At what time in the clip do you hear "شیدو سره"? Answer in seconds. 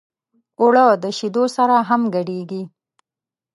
1.17-1.75